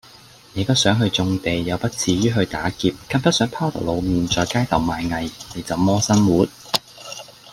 [0.53, 5.29] 你不想去種地；又不恥於去打劫；更不想拋頭露面在街頭賣藝。
[5.53, 6.47] 你怎麼生活？